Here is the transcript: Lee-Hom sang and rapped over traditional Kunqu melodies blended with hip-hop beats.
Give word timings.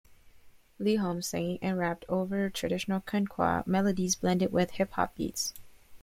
Lee-Hom 0.79 1.21
sang 1.21 1.59
and 1.61 1.77
rapped 1.77 2.05
over 2.09 2.49
traditional 2.49 3.01
Kunqu 3.01 3.67
melodies 3.67 4.15
blended 4.15 4.51
with 4.51 4.71
hip-hop 4.71 5.13
beats. 5.15 5.53